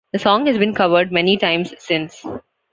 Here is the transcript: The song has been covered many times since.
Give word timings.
The 0.13 0.17
song 0.17 0.47
has 0.47 0.57
been 0.57 0.73
covered 0.73 1.11
many 1.11 1.37
times 1.37 1.75
since. 1.77 2.25